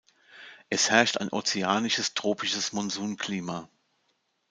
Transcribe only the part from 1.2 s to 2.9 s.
ozeanisches tropisches